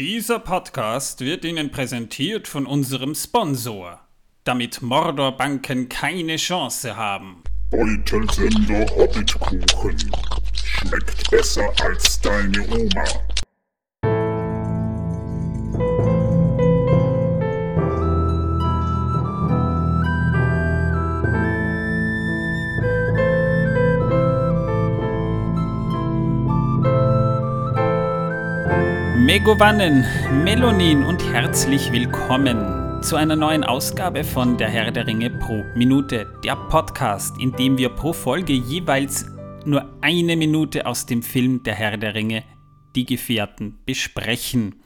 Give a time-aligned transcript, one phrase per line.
[0.00, 4.00] Dieser Podcast wird Ihnen präsentiert von unserem Sponsor,
[4.42, 7.44] damit Mordorbanken keine Chance haben.
[7.70, 10.10] Beutelsender Hobbitkuchen.
[10.52, 13.04] Schmeckt besser als deine Oma.
[29.44, 30.06] Megovanen,
[30.42, 36.32] Melonin und herzlich willkommen zu einer neuen Ausgabe von Der Herr der Ringe pro Minute,
[36.42, 39.26] der Podcast, in dem wir pro Folge jeweils
[39.66, 42.42] nur eine Minute aus dem Film Der Herr der Ringe,
[42.96, 44.76] die Gefährten, besprechen.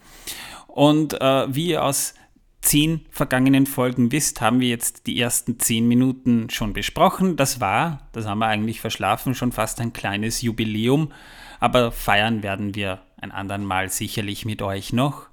[0.67, 2.15] Und äh, wie ihr aus
[2.61, 7.37] zehn vergangenen Folgen wisst, haben wir jetzt die ersten zehn Minuten schon besprochen.
[7.37, 11.12] Das war, das haben wir eigentlich verschlafen, schon fast ein kleines Jubiläum.
[11.61, 15.29] Aber feiern werden wir ein andern Mal sicherlich mit euch noch.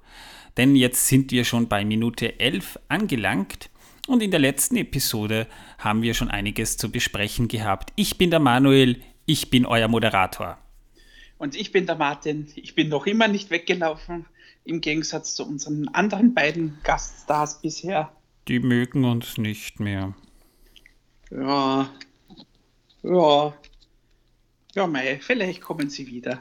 [0.56, 3.70] Denn jetzt sind wir schon bei Minute 11 angelangt
[4.06, 5.46] und in der letzten Episode
[5.78, 7.92] haben wir schon einiges zu besprechen gehabt.
[7.96, 10.58] Ich bin der Manuel, ich bin euer Moderator.
[11.38, 14.26] Und ich bin der Martin, ich bin noch immer nicht weggelaufen,
[14.64, 18.10] im Gegensatz zu unseren anderen beiden Gaststars bisher.
[18.48, 20.14] Die mögen uns nicht mehr.
[21.30, 21.90] Ja,
[23.02, 23.54] ja,
[24.76, 26.40] ja, mei, vielleicht kommen sie wieder.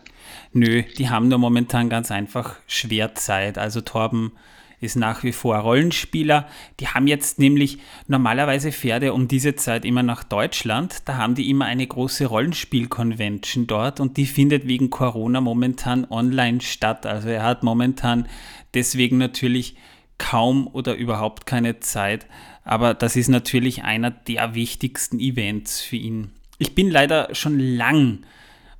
[0.52, 3.58] Nö, die haben nur momentan ganz einfach schwer Zeit.
[3.58, 4.33] Also Torben
[4.81, 6.47] ist nach wie vor Rollenspieler.
[6.81, 8.72] Die haben jetzt nämlich, normalerweise
[9.03, 10.97] er um diese Zeit immer nach Deutschland.
[11.06, 16.59] Da haben die immer eine große Rollenspiel-Convention dort und die findet wegen Corona momentan online
[16.59, 17.06] statt.
[17.06, 18.28] Also er hat momentan
[18.73, 19.78] deswegen natürlich
[20.17, 22.25] kaum oder überhaupt keine Zeit.
[22.66, 26.31] Aber das ist natürlich einer der wichtigsten Events für ihn.
[26.58, 28.25] Ich bin leider schon lang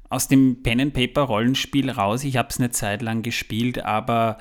[0.10, 2.24] aus dem Pen-and-Paper-Rollenspiel raus.
[2.24, 4.38] Ich habe es eine Zeit lang gespielt, aber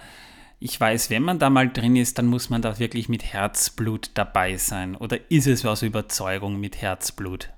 [0.61, 4.11] ich weiß, wenn man da mal drin ist, dann muss man da wirklich mit Herzblut
[4.15, 4.95] dabei sein.
[4.95, 7.51] Oder ist es aus Überzeugung mit Herzblut?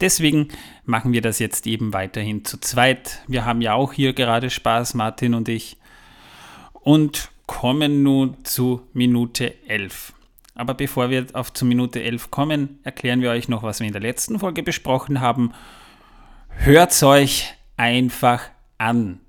[0.00, 0.48] Deswegen
[0.84, 3.22] machen wir das jetzt eben weiterhin zu zweit.
[3.28, 5.76] Wir haben ja auch hier gerade Spaß, Martin und ich.
[6.72, 10.13] Und kommen nun zu Minute 11.
[10.54, 13.92] Aber bevor wir auf zur Minute 11 kommen, erklären wir euch noch, was wir in
[13.92, 15.52] der letzten Folge besprochen haben.
[16.48, 18.42] Hört's euch einfach
[18.78, 19.20] an.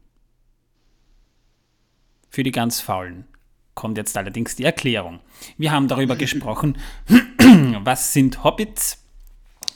[2.29, 3.25] Für die ganz Faulen
[3.73, 5.19] kommt jetzt allerdings die Erklärung.
[5.57, 6.77] Wir haben darüber gesprochen,
[7.83, 9.03] was sind Hobbits,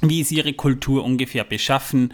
[0.01, 2.13] wie ist ihre Kultur ungefähr beschaffen,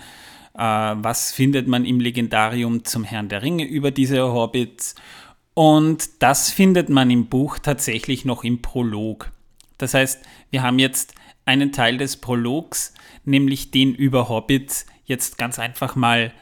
[0.54, 4.96] äh, was findet man im Legendarium zum Herrn der Ringe über diese Hobbits
[5.56, 9.32] und das findet man im Buch tatsächlich noch im Prolog.
[9.78, 10.22] Das heißt,
[10.52, 12.94] wir haben jetzt einen Teil des Prologs,
[13.24, 16.34] nämlich den über Hobbits, jetzt ganz einfach mal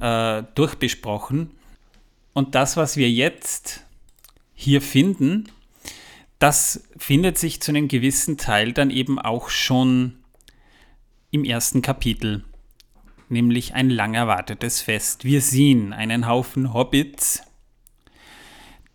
[0.00, 1.52] äh, durchbesprochen.
[2.32, 3.84] Und das, was wir jetzt
[4.54, 5.48] hier finden,
[6.40, 10.16] das findet sich zu einem gewissen Teil dann eben auch schon
[11.30, 12.44] im ersten Kapitel,
[13.28, 15.24] nämlich ein lang erwartetes Fest.
[15.24, 17.42] Wir sehen einen Haufen Hobbits,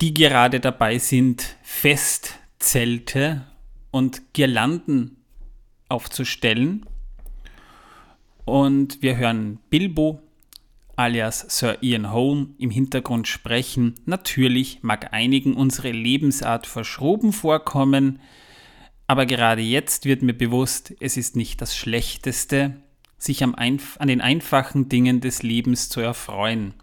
[0.01, 3.45] die gerade dabei sind, Festzelte
[3.91, 5.17] und Girlanden
[5.89, 6.87] aufzustellen.
[8.45, 10.21] Und wir hören Bilbo
[10.95, 13.95] alias Sir Ian Holm im Hintergrund sprechen.
[14.05, 18.19] Natürlich mag einigen unsere Lebensart verschroben vorkommen,
[19.07, 22.77] aber gerade jetzt wird mir bewusst, es ist nicht das Schlechteste,
[23.17, 26.73] sich an den einfachen Dingen des Lebens zu erfreuen.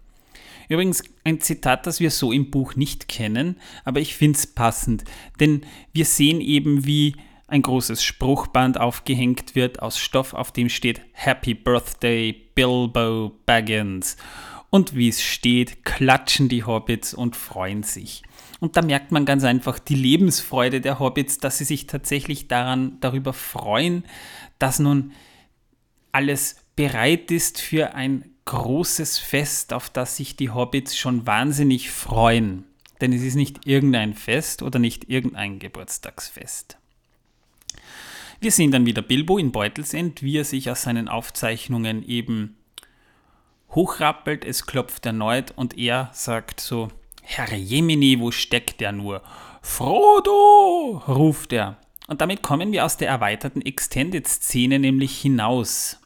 [0.69, 5.03] Übrigens ein Zitat, das wir so im Buch nicht kennen, aber ich finde es passend,
[5.39, 7.15] denn wir sehen eben, wie
[7.47, 14.15] ein großes Spruchband aufgehängt wird aus Stoff, auf dem steht Happy Birthday Bilbo Baggins.
[14.69, 18.21] Und wie es steht, klatschen die Hobbits und freuen sich.
[18.59, 22.97] Und da merkt man ganz einfach die Lebensfreude der Hobbits, dass sie sich tatsächlich daran
[22.99, 24.03] darüber freuen,
[24.59, 25.13] dass nun
[26.11, 32.65] alles bereit ist für ein großes Fest, auf das sich die Hobbits schon wahnsinnig freuen.
[32.99, 36.77] Denn es ist nicht irgendein Fest oder nicht irgendein Geburtstagsfest.
[38.39, 42.57] Wir sehen dann wieder Bilbo in Beutelsend, wie er sich aus seinen Aufzeichnungen eben
[43.69, 44.43] hochrappelt.
[44.43, 46.87] Es klopft erneut und er sagt so:
[47.21, 49.21] Herr Jemini, wo steckt er nur?
[49.61, 51.03] Frodo!
[51.07, 51.77] ruft er.
[52.07, 55.99] Und damit kommen wir aus der erweiterten Extended-Szene nämlich hinaus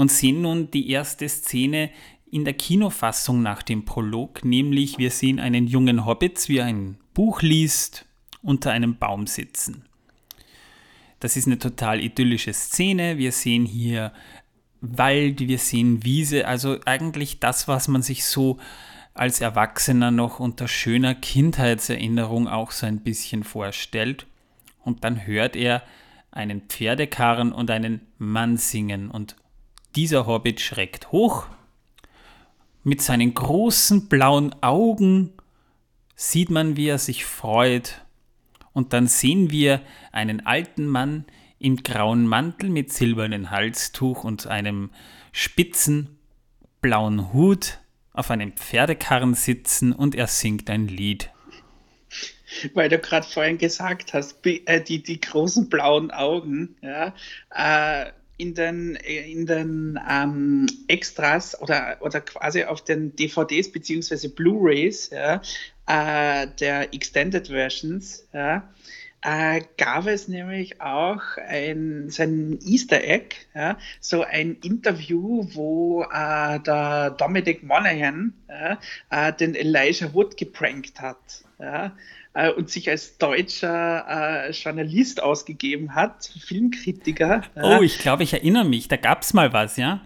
[0.00, 1.90] und sehen nun die erste Szene
[2.30, 6.96] in der Kinofassung nach dem Prolog, nämlich wir sehen einen jungen Hobbit, wie er ein
[7.12, 8.06] Buch liest,
[8.40, 9.84] unter einem Baum sitzen.
[11.18, 13.18] Das ist eine total idyllische Szene.
[13.18, 14.14] Wir sehen hier
[14.80, 18.56] Wald, wir sehen Wiese, also eigentlich das, was man sich so
[19.12, 24.26] als Erwachsener noch unter schöner Kindheitserinnerung auch so ein bisschen vorstellt.
[24.82, 25.82] Und dann hört er
[26.30, 29.36] einen Pferdekarren und einen Mann singen und
[29.96, 31.46] dieser Hobbit schreckt hoch.
[32.82, 35.32] Mit seinen großen blauen Augen
[36.16, 38.02] sieht man, wie er sich freut.
[38.72, 39.82] Und dann sehen wir
[40.12, 41.24] einen alten Mann
[41.58, 44.90] im grauen Mantel mit silbernem Halstuch und einem
[45.32, 46.18] spitzen
[46.80, 47.78] blauen Hut
[48.12, 51.30] auf einem Pferdekarren sitzen und er singt ein Lied.
[52.74, 57.14] Weil du gerade vorhin gesagt hast, äh, die, die großen blauen Augen, ja,
[57.50, 58.10] äh,
[58.40, 64.28] in den, in den ähm, Extras oder, oder quasi auf den DVDs bzw.
[64.28, 65.42] Blu-rays ja,
[65.86, 68.68] äh, der Extended Versions ja,
[69.22, 76.60] äh, gab es nämlich auch ein, so Easter Egg, ja, so ein Interview, wo äh,
[76.60, 78.32] der Dominic Monaghan
[79.10, 81.44] äh, den Elijah Wood geprankt hat.
[82.32, 87.42] Äh, und sich als deutscher äh, Journalist ausgegeben hat, Filmkritiker.
[87.60, 90.00] Oh, ich glaube, ich erinnere mich, da gab es mal was, ja?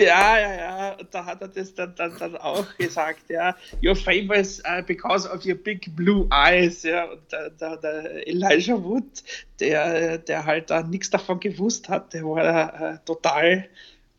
[0.00, 0.92] Ja, ja, ja.
[0.92, 3.54] Und da hat er das dann, dann, dann auch gesagt, ja.
[3.82, 7.04] You're famous uh, because of your big blue eyes, ja.
[7.04, 9.22] Und der, der, der Elijah Wood,
[9.60, 13.68] der, der halt da nichts davon gewusst hat, der war äh, total.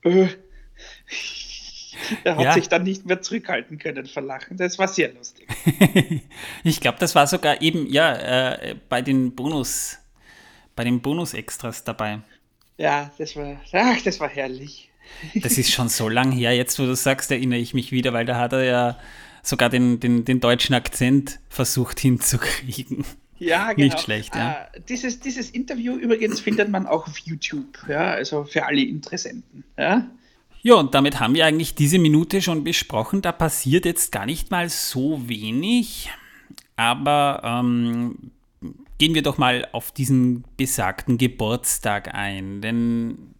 [0.04, 0.28] Äh,
[2.24, 2.54] er hat ja.
[2.54, 4.58] sich dann nicht mehr zurückhalten können vor Lachen.
[4.58, 5.48] Das war sehr lustig.
[6.64, 9.98] ich glaube, das war sogar eben, ja, äh, bei den Bonus,
[10.76, 12.20] bei den Bonus-Extras dabei.
[12.78, 14.90] Ja, das war, ach, das war herrlich.
[15.36, 16.56] Das ist schon so lang her.
[16.56, 19.00] Jetzt, wo du sagst, erinnere ich mich wieder, weil da hat er ja
[19.42, 23.06] sogar den, den, den deutschen Akzent versucht hinzukriegen.
[23.40, 23.86] Ja, genau.
[23.86, 24.68] Nicht schlecht, ja.
[24.76, 29.64] Uh, dieses, dieses Interview übrigens findet man auch auf YouTube, ja, also für alle Interessenten.
[29.78, 30.08] Ja?
[30.68, 33.22] Ja, und damit haben wir eigentlich diese Minute schon besprochen.
[33.22, 36.10] Da passiert jetzt gar nicht mal so wenig.
[36.76, 38.32] Aber ähm,
[38.98, 42.60] gehen wir doch mal auf diesen besagten Geburtstag ein.
[42.60, 43.34] Denn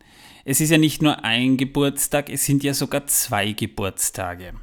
[0.46, 4.54] es ist ja nicht nur ein Geburtstag, es sind ja sogar zwei Geburtstage.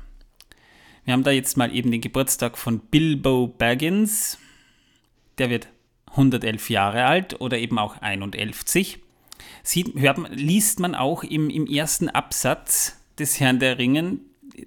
[1.05, 4.39] Wir haben da jetzt mal eben den Geburtstag von Bilbo Baggins.
[5.37, 5.69] Der wird
[6.13, 9.04] 111 Jahre alt oder eben auch 51
[9.63, 14.21] sieht, hört, liest man auch im, im ersten Absatz des Herrn der Ringen,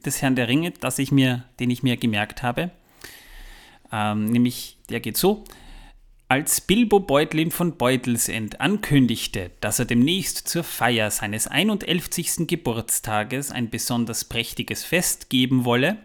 [0.05, 2.71] des Herrn der Ringe, das ich mir, den ich mir gemerkt habe.
[3.91, 5.43] Ähm, nämlich, der geht so.
[6.29, 12.47] Als Bilbo Beutlin von Beutelsend ankündigte, dass er demnächst zur Feier seines 51.
[12.47, 15.97] Geburtstages ein besonders prächtiges Fest geben wolle,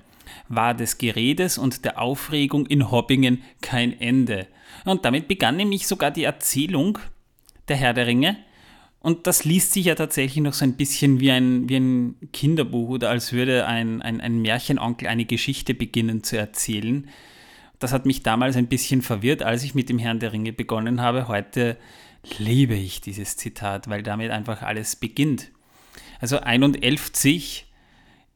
[0.49, 4.47] war des Geredes und der Aufregung in Hobbingen kein Ende.
[4.85, 7.00] Und damit begann nämlich sogar die Erzählung
[7.67, 8.37] der Herr der Ringe,
[9.02, 12.88] und das liest sich ja tatsächlich noch so ein bisschen wie ein, wie ein Kinderbuch
[12.88, 17.08] oder als würde ein, ein, ein Märchenonkel eine Geschichte beginnen zu erzählen.
[17.81, 21.00] Das hat mich damals ein bisschen verwirrt, als ich mit dem Herrn der Ringe begonnen
[21.00, 21.26] habe.
[21.26, 21.76] Heute
[22.38, 25.50] liebe ich dieses Zitat, weil damit einfach alles beginnt.
[26.20, 27.66] Also 51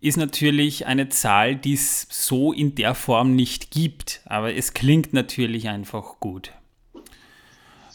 [0.00, 5.12] ist natürlich eine Zahl, die es so in der Form nicht gibt, aber es klingt
[5.12, 6.52] natürlich einfach gut.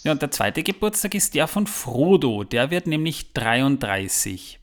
[0.04, 2.44] Ja, und der zweite Geburtstag ist der von Frodo.
[2.44, 4.60] Der wird nämlich 33.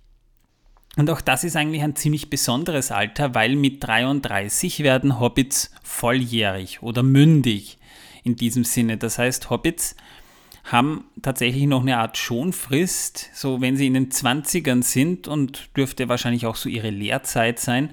[0.97, 6.83] Und auch das ist eigentlich ein ziemlich besonderes Alter, weil mit 33 werden Hobbits volljährig
[6.83, 7.79] oder mündig
[8.25, 8.97] in diesem Sinne.
[8.97, 9.95] Das heißt, Hobbits
[10.65, 16.09] haben tatsächlich noch eine Art Schonfrist, so wenn sie in den 20ern sind und dürfte
[16.09, 17.91] wahrscheinlich auch so ihre Lehrzeit sein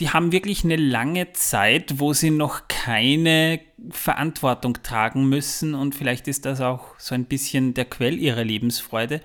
[0.00, 3.60] die haben wirklich eine lange Zeit, wo sie noch keine
[3.90, 9.20] Verantwortung tragen müssen und vielleicht ist das auch so ein bisschen der Quell ihrer Lebensfreude,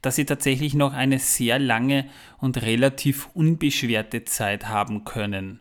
[0.00, 2.06] dass sie tatsächlich noch eine sehr lange
[2.38, 5.60] und relativ unbeschwerte Zeit haben können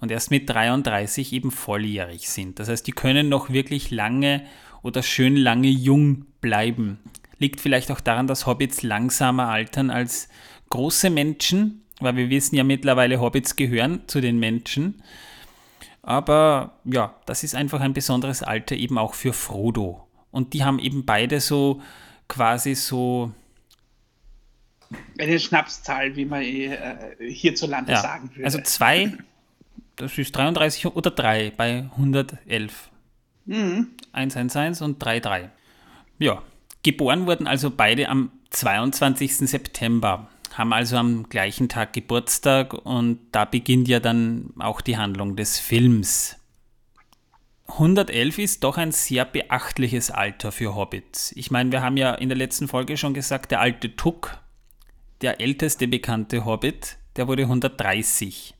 [0.00, 2.60] und erst mit 33 eben volljährig sind.
[2.60, 4.44] Das heißt, die können noch wirklich lange
[4.82, 7.00] oder schön lange jung bleiben.
[7.38, 10.28] Liegt vielleicht auch daran, dass Hobbits langsamer altern als
[10.70, 15.02] große Menschen, weil wir wissen ja mittlerweile, Hobbits gehören zu den Menschen.
[16.02, 20.08] Aber ja, das ist einfach ein besonderes Alter eben auch für Frodo.
[20.30, 21.82] Und die haben eben beide so
[22.28, 23.32] quasi so.
[25.18, 28.44] Eine Schnapszahl, wie man äh, hierzulande ja, sagen würde.
[28.44, 29.18] Also zwei,
[29.96, 32.88] das ist 33 oder 3 bei 111.
[33.44, 33.88] Mhm.
[34.12, 35.50] 111 und 33.
[36.18, 36.42] Ja,
[36.82, 39.36] geboren wurden also beide am 22.
[39.36, 40.28] September
[40.58, 45.60] haben also am gleichen Tag Geburtstag und da beginnt ja dann auch die Handlung des
[45.60, 46.36] Films.
[47.68, 51.32] 111 ist doch ein sehr beachtliches Alter für Hobbits.
[51.36, 54.38] Ich meine, wir haben ja in der letzten Folge schon gesagt, der alte Tuck,
[55.20, 58.54] der älteste bekannte Hobbit, der wurde 130.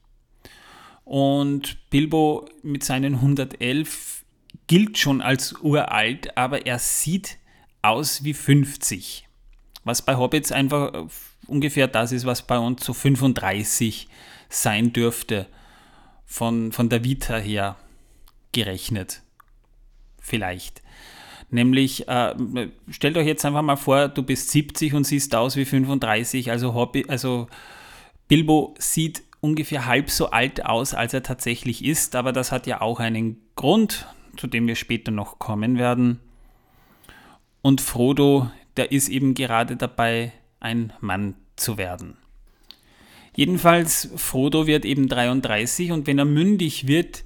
[1.05, 4.25] Und Bilbo mit seinen 111
[4.69, 7.38] gilt schon als uralt, aber er sieht
[7.83, 9.26] aus wie 50.
[9.85, 11.07] Was bei Hobbits einfach äh,
[11.49, 14.09] ungefähr das ist, was bei uns so 35
[14.49, 15.47] sein dürfte,
[16.25, 17.76] von, von der Vita her
[18.52, 19.23] gerechnet.
[20.21, 20.83] Vielleicht.
[21.50, 22.35] Nämlich, äh,
[22.90, 26.75] stellt euch jetzt einfach mal vor, du bist 70 und siehst aus wie 35, also,
[26.75, 27.49] Hobby, also
[28.28, 32.83] Bilbo sieht ungefähr halb so alt aus, als er tatsächlich ist, aber das hat ja
[32.83, 36.21] auch einen Grund, zu dem wir später noch kommen werden.
[37.62, 42.17] Und Frodo, der ist eben gerade dabei, ein Mann zu werden.
[43.35, 47.25] Jedenfalls, Frodo wird eben 33 und wenn er mündig wird,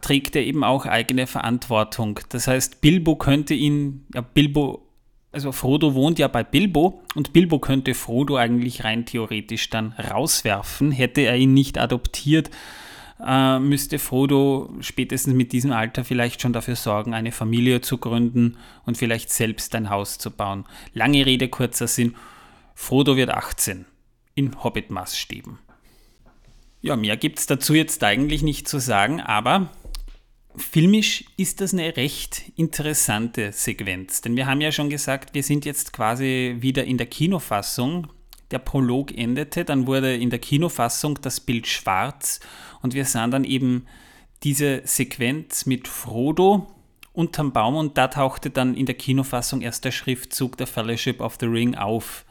[0.00, 2.20] trägt er eben auch eigene Verantwortung.
[2.30, 4.86] Das heißt, Bilbo könnte ihn, ja, Bilbo,
[5.32, 10.92] also Frodo wohnt ja bei Bilbo und Bilbo könnte Frodo eigentlich rein theoretisch dann rauswerfen.
[10.92, 12.50] Hätte er ihn nicht adoptiert,
[13.24, 18.56] äh, müsste Frodo spätestens mit diesem Alter vielleicht schon dafür sorgen, eine Familie zu gründen
[18.86, 20.64] und vielleicht selbst ein Haus zu bauen.
[20.94, 22.14] Lange Rede, kurzer Sinn.
[22.80, 23.84] Frodo wird 18
[24.34, 25.58] in Hobbit-Maßstäben.
[26.80, 29.70] Ja, mehr gibt es dazu jetzt eigentlich nicht zu sagen, aber
[30.56, 34.22] filmisch ist das eine recht interessante Sequenz.
[34.22, 38.08] Denn wir haben ja schon gesagt, wir sind jetzt quasi wieder in der Kinofassung.
[38.50, 42.40] Der Prolog endete, dann wurde in der Kinofassung das Bild schwarz
[42.80, 43.86] und wir sahen dann eben
[44.42, 46.66] diese Sequenz mit Frodo
[47.12, 51.36] unterm Baum und da tauchte dann in der Kinofassung erst der Schriftzug der Fellowship of
[51.38, 52.24] the Ring auf.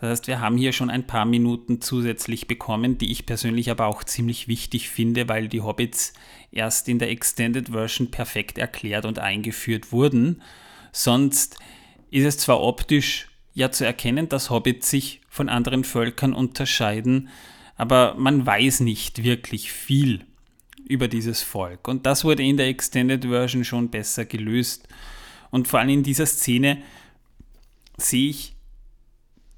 [0.00, 3.86] Das heißt, wir haben hier schon ein paar Minuten zusätzlich bekommen, die ich persönlich aber
[3.86, 6.12] auch ziemlich wichtig finde, weil die Hobbits
[6.52, 10.42] erst in der Extended Version perfekt erklärt und eingeführt wurden.
[10.92, 11.58] Sonst
[12.10, 17.30] ist es zwar optisch ja zu erkennen, dass Hobbits sich von anderen Völkern unterscheiden,
[17.76, 20.24] aber man weiß nicht wirklich viel
[20.86, 21.88] über dieses Volk.
[21.88, 24.88] Und das wurde in der Extended Version schon besser gelöst.
[25.50, 26.82] Und vor allem in dieser Szene
[27.96, 28.55] sehe ich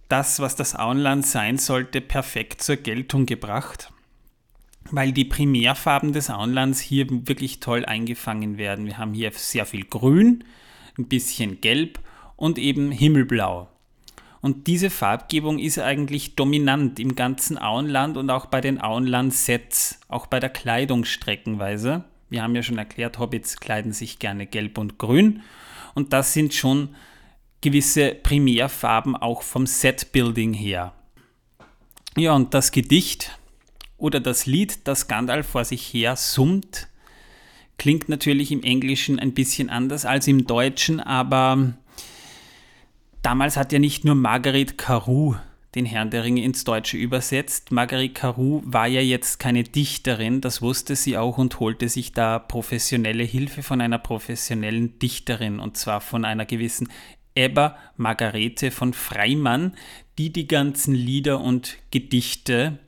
[0.09, 3.93] das, was das Auenland sein sollte, perfekt zur Geltung gebracht,
[4.91, 8.87] weil die Primärfarben des Auenlands hier wirklich toll eingefangen werden.
[8.87, 10.45] Wir haben hier sehr viel Grün,
[10.99, 12.01] ein bisschen Gelb
[12.37, 13.69] und eben Himmelblau.
[14.41, 20.27] Und diese Farbgebung ist eigentlich dominant im ganzen Auenland und auch bei den Auenland-Sets, auch
[20.27, 22.05] bei der Kleidung streckenweise.
[22.31, 25.43] Wir haben ja schon erklärt, Hobbits kleiden sich gerne gelb und grün.
[25.95, 26.95] Und das sind schon
[27.61, 30.93] gewisse Primärfarben auch vom Setbuilding her.
[32.17, 33.39] Ja, und das Gedicht
[33.97, 36.89] oder das Lied, das Gandalf vor sich her summt,
[37.79, 41.75] klingt natürlich im Englischen ein bisschen anders als im Deutschen, aber
[43.23, 45.35] damals hat ja nicht nur Margaret Carew
[45.75, 47.71] den Herrn der Ringe ins Deutsche übersetzt.
[47.73, 52.39] Margaret Carew war ja jetzt keine Dichterin, das wusste sie auch und holte sich da
[52.39, 56.89] professionelle Hilfe von einer professionellen Dichterin und zwar von einer gewissen
[57.39, 59.75] Ebba Margarete von Freimann,
[60.19, 62.79] die die ganzen Lieder und Gedichte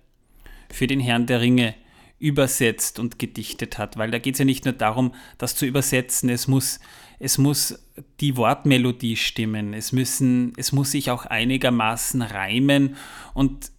[0.72, 1.74] für den Herrn der Ringe
[2.18, 6.28] übersetzt und gedichtet hat, weil da geht es ja nicht nur darum, das zu übersetzen,
[6.28, 6.80] es muss,
[7.18, 7.78] es muss
[8.20, 12.96] die Wortmelodie stimmen, es, müssen, es muss sich auch einigermaßen reimen.
[13.32, 13.72] Und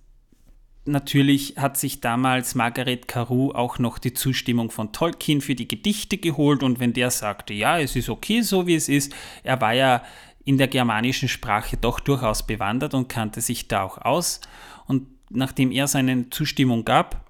[0.85, 6.17] natürlich hat sich damals Margaret Carew auch noch die Zustimmung von Tolkien für die Gedichte
[6.17, 6.63] geholt.
[6.63, 9.13] Und wenn der sagte, ja, es ist okay so wie es ist,
[9.43, 10.03] er war ja
[10.43, 14.41] in der germanischen Sprache doch durchaus bewandert und kannte sich da auch aus.
[14.87, 17.29] Und nachdem er seine Zustimmung gab,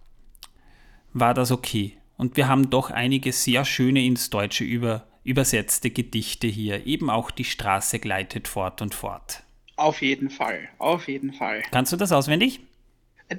[1.13, 1.97] war das okay.
[2.17, 6.85] Und wir haben doch einige sehr schöne ins Deutsche über, übersetzte Gedichte hier.
[6.85, 9.43] Eben auch die Straße gleitet fort und fort.
[9.75, 11.63] Auf jeden Fall, auf jeden Fall.
[11.71, 12.59] Kannst du das auswendig?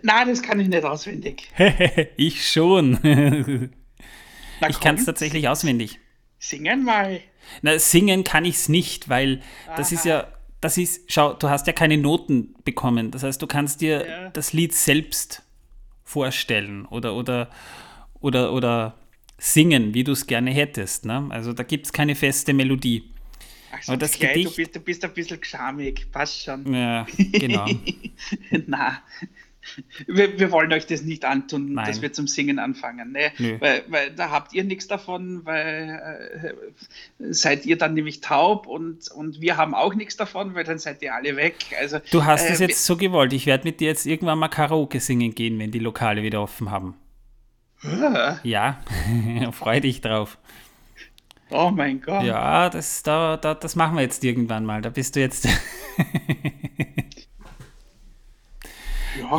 [0.02, 1.48] Nein, das kann ich nicht auswendig.
[2.16, 3.70] ich schon.
[4.68, 5.98] ich kann es tatsächlich auswendig.
[6.38, 7.20] Singen mal.
[7.62, 9.76] Na, singen kann ich es nicht, weil Aha.
[9.76, 10.26] das ist ja,
[10.60, 13.10] das ist, schau, du hast ja keine Noten bekommen.
[13.10, 14.30] Das heißt, du kannst dir ja.
[14.30, 15.42] das Lied selbst
[16.04, 17.50] vorstellen oder, oder,
[18.20, 18.94] oder, oder
[19.38, 21.04] singen, wie du es gerne hättest.
[21.04, 21.26] Ne?
[21.30, 23.10] Also da gibt es keine feste Melodie.
[23.72, 26.72] Ach so, das Gedicht, du, bist, du bist ein bisschen geschamig, passt schon.
[26.72, 27.66] Ja, genau.
[28.66, 29.02] Na,
[30.06, 31.86] wir, wir, wollen euch das nicht antun, Nein.
[31.86, 33.12] dass wir zum Singen anfangen.
[33.12, 33.32] Ne?
[33.60, 36.54] Weil, weil, da habt ihr nichts davon, weil
[37.18, 40.78] äh, seid ihr dann nämlich taub und, und wir haben auch nichts davon, weil dann
[40.78, 41.56] seid ihr alle weg.
[41.80, 43.32] Also, du hast es äh, jetzt so gewollt.
[43.32, 46.70] Ich werde mit dir jetzt irgendwann mal Karaoke singen gehen, wenn die Lokale wieder offen
[46.70, 46.94] haben.
[47.84, 48.38] Ah.
[48.42, 48.80] Ja,
[49.52, 50.38] freu dich drauf.
[51.50, 52.24] Oh mein Gott.
[52.24, 54.80] Ja, das, da, da, das machen wir jetzt irgendwann mal.
[54.80, 55.46] Da bist du jetzt.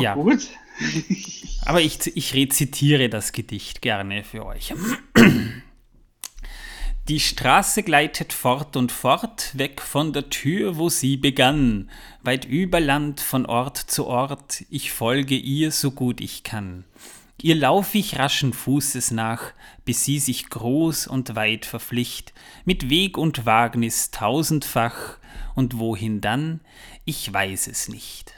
[0.00, 0.48] ja, gut.
[1.66, 4.72] Aber ich, ich rezitiere das Gedicht gerne für euch.
[7.08, 11.90] Die Straße gleitet fort und fort, weg von der Tür, wo sie begann,
[12.22, 16.84] weit über Land von Ort zu Ort, ich folge ihr so gut ich kann.
[17.42, 19.52] Ihr lauf ich raschen Fußes nach,
[19.84, 22.32] bis sie sich groß und weit verpflicht,
[22.64, 25.18] mit Weg und Wagnis tausendfach,
[25.54, 26.60] und wohin dann,
[27.04, 28.32] ich weiß es nicht.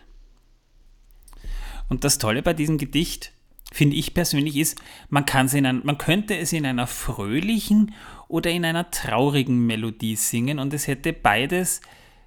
[1.88, 3.32] Und das Tolle bei diesem Gedicht,
[3.72, 7.94] finde ich persönlich, ist, man, kann in ein, man könnte es in einer fröhlichen
[8.28, 11.80] oder in einer traurigen Melodie singen und es hätte beides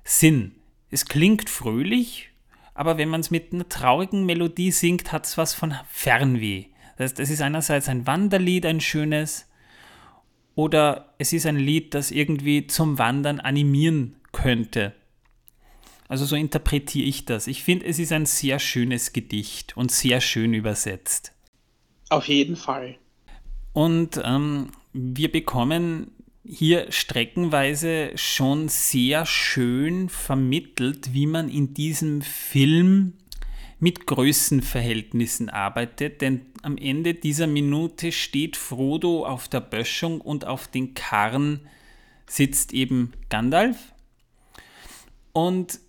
[0.04, 0.56] Sinn.
[0.92, 2.30] Es klingt fröhlich,
[2.74, 6.66] aber wenn man es mit einer traurigen Melodie singt, hat es was von Fernweh.
[6.98, 9.50] Das heißt, es ist einerseits ein Wanderlied, ein schönes,
[10.56, 14.94] oder es ist ein Lied, das irgendwie zum Wandern animieren könnte.
[16.10, 17.46] Also so interpretiere ich das.
[17.46, 21.34] Ich finde, es ist ein sehr schönes Gedicht und sehr schön übersetzt.
[22.10, 22.98] Auf jeden Fall.
[23.74, 26.12] Und ähm, wir bekommen
[26.44, 33.14] hier streckenweise schon sehr schön vermittelt, wie man in diesem Film
[33.80, 40.68] mit Größenverhältnissen arbeitet, denn am Ende dieser Minute steht Frodo auf der Böschung und auf
[40.68, 41.62] den Karren
[42.26, 43.94] sitzt eben Gandalf.
[45.34, 45.80] Und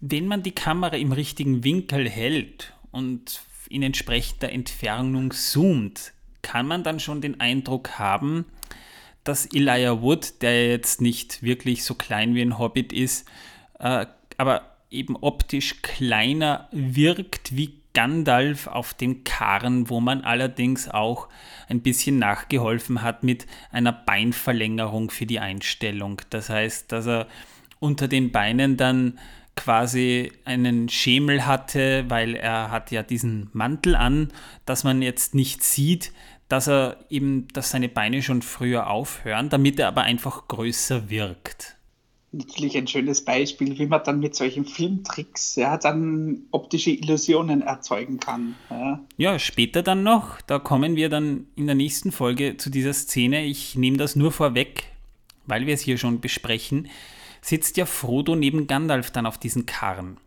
[0.00, 6.82] wenn man die Kamera im richtigen Winkel hält und in entsprechender Entfernung zoomt, kann man
[6.82, 8.46] dann schon den Eindruck haben,
[9.24, 13.28] dass Elijah Wood, der jetzt nicht wirklich so klein wie ein Hobbit ist,
[13.78, 14.06] äh,
[14.38, 21.28] aber eben optisch kleiner wirkt wie Gandalf auf dem Karren, wo man allerdings auch
[21.68, 26.22] ein bisschen nachgeholfen hat mit einer Beinverlängerung für die Einstellung.
[26.30, 27.26] Das heißt, dass er
[27.80, 29.18] unter den Beinen dann
[29.60, 34.32] quasi einen Schemel hatte, weil er hat ja diesen Mantel an,
[34.64, 36.12] dass man jetzt nicht sieht,
[36.48, 41.76] dass er eben, dass seine Beine schon früher aufhören, damit er aber einfach größer wirkt.
[42.32, 48.18] Natürlich ein schönes Beispiel, wie man dann mit solchen Filmtricks ja, dann optische Illusionen erzeugen
[48.18, 48.54] kann.
[48.70, 49.00] Ja.
[49.18, 53.44] ja, später dann noch, da kommen wir dann in der nächsten Folge zu dieser Szene.
[53.44, 54.84] Ich nehme das nur vorweg,
[55.46, 56.88] weil wir es hier schon besprechen
[57.40, 60.18] sitzt ja Frodo neben Gandalf dann auf diesen Karren.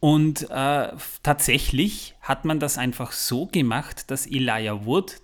[0.00, 5.20] Und äh, tatsächlich hat man das einfach so gemacht, dass Elijah Wood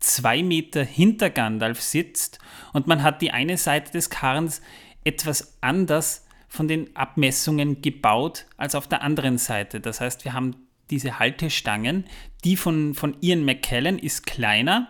[0.00, 2.38] zwei Meter hinter Gandalf sitzt
[2.72, 4.62] und man hat die eine Seite des Karrens
[5.04, 9.80] etwas anders von den Abmessungen gebaut als auf der anderen Seite.
[9.80, 10.56] Das heißt, wir haben
[10.90, 12.04] diese Haltestangen,
[12.44, 14.88] die von, von Ian McKellen ist kleiner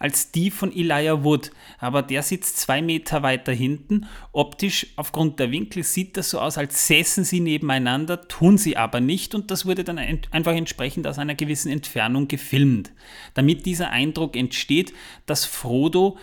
[0.00, 4.06] als die von Elijah Wood, aber der sitzt zwei Meter weiter hinten.
[4.32, 9.00] Optisch, aufgrund der Winkel, sieht das so aus, als säßen sie nebeneinander, tun sie aber
[9.00, 12.92] nicht und das wurde dann einfach entsprechend aus einer gewissen Entfernung gefilmt,
[13.34, 14.94] damit dieser Eindruck entsteht,
[15.26, 16.16] dass Frodo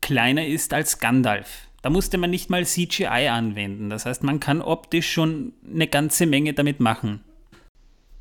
[0.00, 1.66] kleiner ist als Gandalf.
[1.82, 6.26] Da musste man nicht mal CGI anwenden, das heißt, man kann optisch schon eine ganze
[6.26, 7.25] Menge damit machen.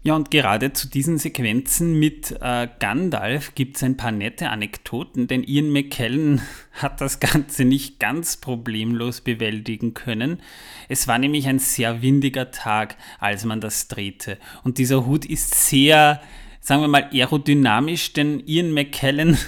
[0.06, 5.26] Ja, und gerade zu diesen Sequenzen mit äh, Gandalf gibt es ein paar nette Anekdoten,
[5.26, 10.44] denn Ian McKellen hat das Ganze nicht ganz problemlos bewältigen können.
[10.89, 14.38] Es war nämlich ein sehr windiger Tag, als man das drehte.
[14.63, 16.22] Und dieser Hut ist sehr,
[16.62, 19.39] sagen wir mal, aerodynamisch, denn Ian McKellen,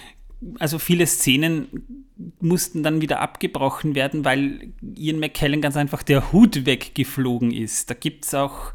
[0.60, 2.04] also viele Szenen
[2.38, 7.90] mussten dann wieder abgebrochen werden, weil Ian McKellen ganz einfach der Hut weggeflogen ist.
[7.90, 8.74] Da gibt es auch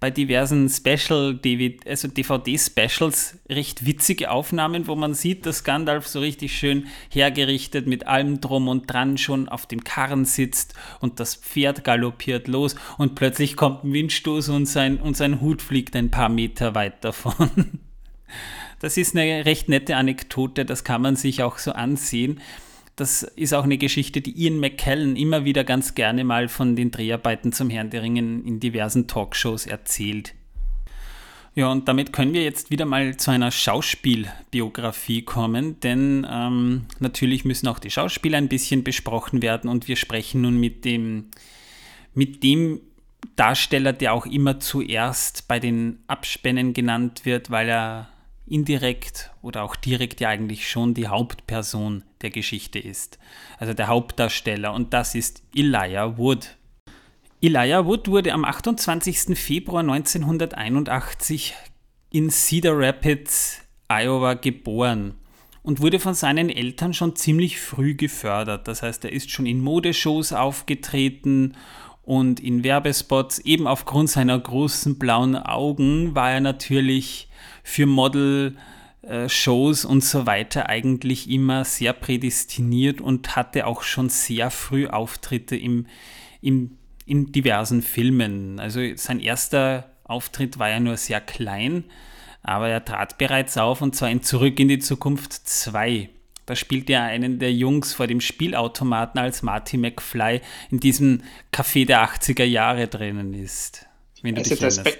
[0.00, 1.40] bei diversen Special,
[1.86, 8.06] also DVD-Specials recht witzige Aufnahmen, wo man sieht, dass Gandalf so richtig schön hergerichtet mit
[8.06, 13.16] allem drum und dran schon auf dem Karren sitzt und das Pferd galoppiert los und
[13.16, 17.80] plötzlich kommt ein Windstoß und sein, und sein Hut fliegt ein paar Meter weit davon.
[18.80, 22.40] Das ist eine recht nette Anekdote, das kann man sich auch so ansehen.
[22.98, 26.90] Das ist auch eine Geschichte, die Ian McKellen immer wieder ganz gerne mal von den
[26.90, 30.34] Dreharbeiten zum Herrn der Ringen in diversen Talkshows erzählt.
[31.54, 37.44] Ja, und damit können wir jetzt wieder mal zu einer Schauspielbiografie kommen, denn ähm, natürlich
[37.44, 41.26] müssen auch die Schauspieler ein bisschen besprochen werden und wir sprechen nun mit dem,
[42.14, 42.80] mit dem
[43.36, 48.08] Darsteller, der auch immer zuerst bei den Abspännen genannt wird, weil er
[48.50, 53.18] indirekt oder auch direkt ja eigentlich schon die Hauptperson der Geschichte ist.
[53.58, 56.56] Also der Hauptdarsteller und das ist Elijah Wood.
[57.40, 59.38] Elijah Wood wurde am 28.
[59.38, 61.54] Februar 1981
[62.10, 65.14] in Cedar Rapids, Iowa geboren
[65.62, 68.66] und wurde von seinen Eltern schon ziemlich früh gefördert.
[68.66, 71.54] Das heißt, er ist schon in Modeshows aufgetreten
[72.08, 77.27] Und in Werbespots, eben aufgrund seiner großen blauen Augen, war er natürlich
[77.68, 84.86] für Model-Shows und so weiter eigentlich immer sehr prädestiniert und hatte auch schon sehr früh
[84.86, 85.86] Auftritte im,
[86.40, 88.58] im, in diversen Filmen.
[88.58, 91.84] Also sein erster Auftritt war ja nur sehr klein,
[92.42, 96.08] aber er trat bereits auf und zwar in Zurück in die Zukunft 2.
[96.46, 101.20] Da spielt er einen der Jungs vor dem Spielautomaten, als Marty McFly in diesem
[101.52, 103.84] Café der 80er Jahre drinnen ist.
[104.22, 104.90] Wenn du also dich Spa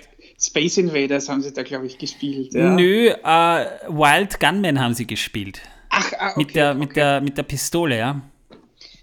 [0.40, 2.55] Space Invaders haben sie da, glaube ich, gespielt.
[2.55, 2.74] Ja.
[2.74, 5.61] Nö, uh, Wild Gunman haben sie gespielt.
[5.90, 6.79] Ach, ah, okay, mit, der, okay.
[6.79, 8.20] mit, der, mit der Pistole, ja.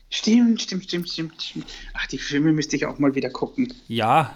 [0.09, 1.65] Stimmt, stimmt, stimmt, stimmt, stimmt.
[1.93, 3.73] Ach, die Filme müsste ich auch mal wieder gucken.
[3.87, 4.33] Ja,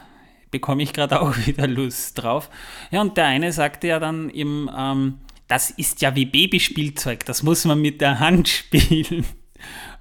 [0.52, 2.50] bekomme ich gerade auch wieder Lust drauf.
[2.92, 7.44] Ja, und der eine sagte ja dann im, ähm, das ist ja wie Babyspielzeug, das
[7.44, 9.26] muss man mit der Hand spielen.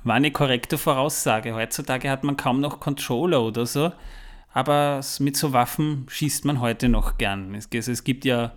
[0.03, 1.55] War eine korrekte Voraussage.
[1.55, 3.93] Heutzutage hat man kaum noch Controller oder so,
[4.53, 7.55] aber mit so Waffen schießt man heute noch gern.
[7.55, 7.71] Es,
[8.05, 8.53] gibt ja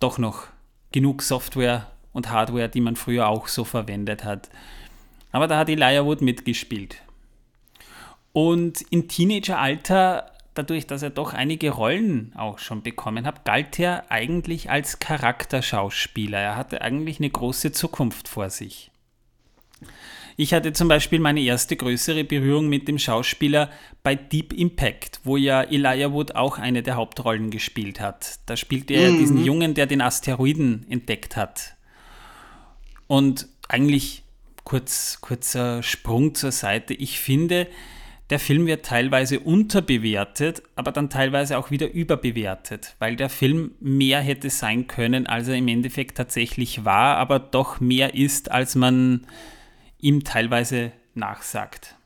[0.00, 0.46] doch noch
[0.92, 4.48] genug Software und Hardware, die man früher auch so verwendet hat.
[5.32, 7.02] Aber da hat Elijah Wood mitgespielt.
[8.32, 14.10] Und im Teenageralter dadurch, dass er doch einige Rollen auch schon bekommen hat, galt er
[14.10, 16.38] eigentlich als Charakterschauspieler.
[16.38, 18.90] Er hatte eigentlich eine große Zukunft vor sich.
[20.40, 23.72] Ich hatte zum Beispiel meine erste größere Berührung mit dem Schauspieler
[24.04, 28.38] bei Deep Impact, wo ja Elijah Wood auch eine der Hauptrollen gespielt hat.
[28.46, 29.18] Da spielte er mhm.
[29.18, 31.74] diesen Jungen, der den Asteroiden entdeckt hat.
[33.08, 34.22] Und eigentlich
[34.62, 36.94] kurz, kurzer Sprung zur Seite.
[36.94, 37.66] Ich finde,
[38.30, 44.20] der Film wird teilweise unterbewertet, aber dann teilweise auch wieder überbewertet, weil der Film mehr
[44.20, 49.26] hätte sein können, als er im Endeffekt tatsächlich war, aber doch mehr ist, als man
[49.98, 51.96] ihm teilweise nachsagt.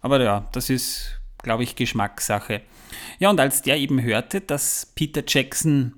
[0.00, 2.62] Aber ja, das ist, glaube ich, Geschmackssache.
[3.18, 5.94] Ja, und als der eben hörte, dass Peter Jackson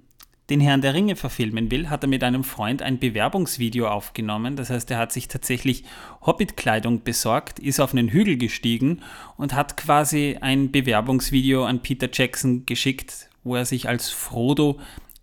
[0.51, 4.57] den Herrn der Ringe verfilmen will, hat er mit einem Freund ein Bewerbungsvideo aufgenommen.
[4.57, 5.85] Das heißt, er hat sich tatsächlich
[6.23, 9.01] Hobbit-Kleidung besorgt, ist auf einen Hügel gestiegen
[9.37, 14.81] und hat quasi ein Bewerbungsvideo an Peter Jackson geschickt, wo er sich als Frodo,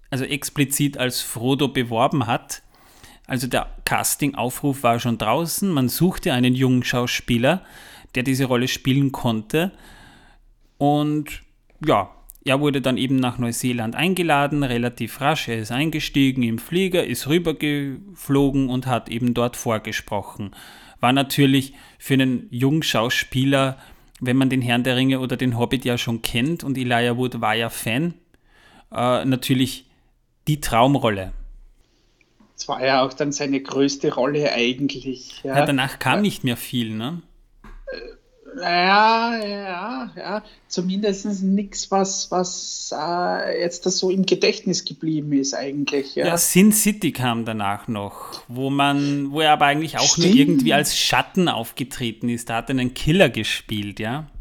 [0.09, 2.63] also explizit als Frodo beworben hat.
[3.27, 5.69] Also der Casting-Aufruf war schon draußen.
[5.69, 7.61] Man suchte einen jungen Schauspieler,
[8.15, 9.73] der diese Rolle spielen konnte.
[10.77, 11.41] Und
[11.85, 12.09] ja,
[12.45, 15.49] er wurde dann eben nach Neuseeland eingeladen, relativ rasch.
[15.49, 20.51] Er ist eingestiegen im Flieger, ist rübergeflogen und hat eben dort vorgesprochen.
[21.01, 23.77] War natürlich für einen jungen Schauspieler,
[24.21, 27.41] wenn man den Herrn der Ringe oder den Hobbit ja schon kennt und Elijah Wood
[27.41, 28.13] war ja Fan,
[28.91, 29.85] äh, natürlich
[30.47, 31.33] die Traumrolle.
[32.57, 35.43] Das war ja auch dann seine größte Rolle eigentlich.
[35.43, 35.59] Ja.
[35.59, 37.21] Ja, danach kam nicht mehr viel, ne?
[37.93, 40.43] Äh, ja, ja, ja.
[40.67, 46.15] Zumindest nichts, was, was äh, jetzt das so im Gedächtnis geblieben ist eigentlich.
[46.15, 46.25] Ja.
[46.25, 50.29] ja, Sin City kam danach noch, wo man, wo er aber eigentlich auch stimmt.
[50.29, 52.49] nur irgendwie als Schatten aufgetreten ist.
[52.49, 54.31] Da hat er einen Killer gespielt, ja.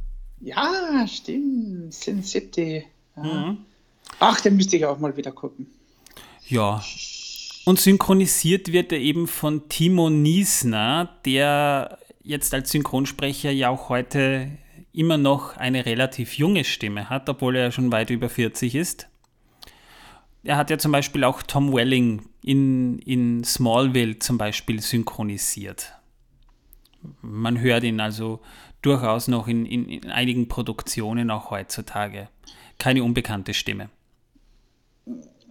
[0.40, 1.92] Ja, stimmt.
[1.92, 2.86] Sin City.
[3.14, 3.22] Ja.
[3.22, 3.58] Mhm.
[4.20, 5.66] Ach, den müsste ich auch mal wieder gucken.
[6.48, 6.82] Ja.
[7.66, 14.52] Und synchronisiert wird er eben von Timo Niesner, der jetzt als Synchronsprecher ja auch heute
[14.92, 19.08] immer noch eine relativ junge Stimme hat, obwohl er schon weit über 40 ist.
[20.44, 25.92] Er hat ja zum Beispiel auch Tom Welling in, in Smallville zum Beispiel synchronisiert.
[27.20, 28.42] Man hört ihn also
[28.80, 32.28] durchaus noch in, in, in einigen Produktionen auch heutzutage.
[32.78, 33.90] Keine unbekannte Stimme.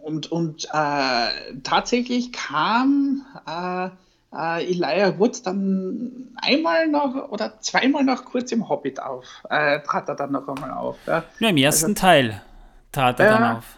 [0.05, 3.89] Und, und äh, tatsächlich kam äh,
[4.31, 10.07] äh, Elijah Wood dann einmal noch oder zweimal noch kurz im Hobbit auf, äh, trat
[10.07, 10.97] er dann noch einmal auf.
[11.07, 12.39] Ja, ja im ersten also, Teil
[12.91, 13.77] trat er dann auf.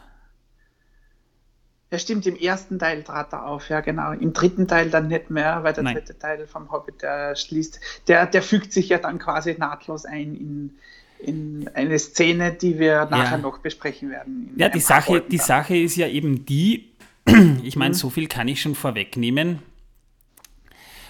[1.91, 4.11] Ja, stimmt, im ersten Teil trat er auf, ja genau.
[4.11, 5.95] Im dritten Teil dann nicht mehr, weil der Nein.
[5.95, 10.35] dritte Teil vom Hobbit, der schließt, der, der fügt sich ja dann quasi nahtlos ein
[10.35, 10.77] in,
[11.19, 13.37] in eine Szene, die wir nachher ja.
[13.37, 14.53] noch besprechen werden.
[14.55, 16.91] Ja, die Sache, die Sache ist ja eben die,
[17.63, 17.97] ich meine, mhm.
[17.97, 19.59] so viel kann ich schon vorwegnehmen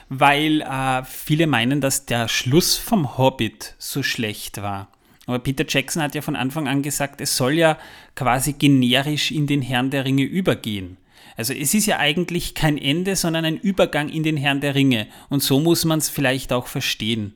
[0.09, 4.89] weil äh, viele meinen, dass der Schluss vom Hobbit so schlecht war.
[5.25, 7.77] Aber Peter Jackson hat ja von Anfang an gesagt, es soll ja
[8.15, 10.97] quasi generisch in den Herrn der Ringe übergehen.
[11.35, 15.07] Also es ist ja eigentlich kein Ende, sondern ein Übergang in den Herrn der Ringe.
[15.29, 17.33] Und so muss man es vielleicht auch verstehen.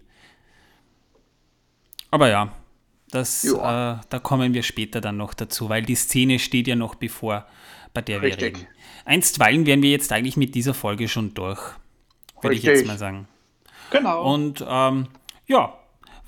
[2.10, 2.56] Aber ja,
[3.12, 6.96] das, äh, da kommen wir später dann noch dazu, weil die Szene steht ja noch
[6.96, 7.46] bevor,
[7.94, 8.40] bei der Richtig.
[8.40, 8.68] wir reden.
[9.06, 11.76] Einstweilen wären wir jetzt eigentlich mit dieser Folge schon durch
[12.42, 13.28] würde ich jetzt mal sagen.
[13.92, 14.34] Genau.
[14.34, 15.08] Und ähm,
[15.48, 15.78] ja,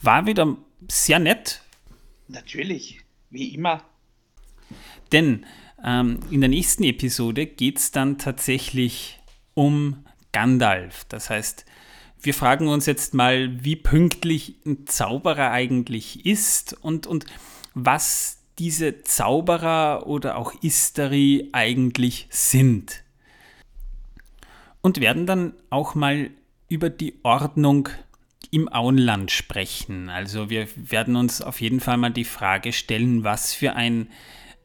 [0.02, 1.64] war wieder sehr nett,
[2.28, 3.84] Natürlich, wie immer.
[5.12, 5.46] Denn
[5.84, 9.20] ähm, in der nächsten Episode geht es dann tatsächlich
[9.54, 11.06] um Gandalf.
[11.10, 11.66] Das heißt,
[12.24, 17.26] wir fragen uns jetzt mal, wie pünktlich ein Zauberer eigentlich ist und, und
[17.74, 23.04] was diese Zauberer oder auch Istari eigentlich sind.
[24.82, 26.30] Und werden dann auch mal
[26.70, 27.90] über die Ordnung
[28.52, 30.10] im Auenland sprechen.
[30.10, 34.08] Also wir werden uns auf jeden Fall mal die Frage stellen, was für ein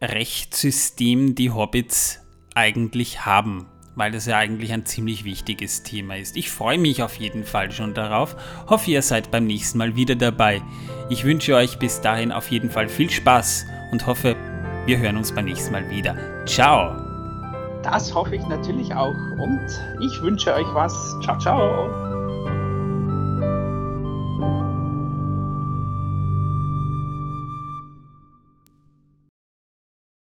[0.00, 2.20] Rechtssystem die Hobbits
[2.54, 3.66] eigentlich haben,
[3.98, 6.36] weil das ja eigentlich ein ziemlich wichtiges Thema ist.
[6.36, 8.36] Ich freue mich auf jeden Fall schon darauf.
[8.68, 10.62] Hoffe, ihr seid beim nächsten Mal wieder dabei.
[11.10, 14.36] Ich wünsche euch bis dahin auf jeden Fall viel Spaß und hoffe,
[14.86, 16.16] wir hören uns beim nächsten Mal wieder.
[16.46, 16.96] Ciao!
[17.82, 19.66] Das hoffe ich natürlich auch und
[20.00, 20.94] ich wünsche euch was.
[21.22, 22.07] Ciao, ciao!